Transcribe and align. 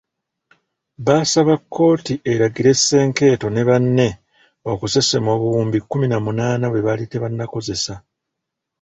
Baasaba 1.05 1.53
kkooti 1.61 2.13
eragire 2.33 2.71
Senkeeto 2.75 3.47
ne 3.51 3.61
banne 3.69 4.07
okusesema 4.71 5.29
obuwumbi 5.35 5.77
kkumi 5.81 6.07
na 6.09 6.17
munaana 6.25 6.65
bwe 6.69 6.85
baali 6.85 7.05
tebannakozesa. 7.11 7.93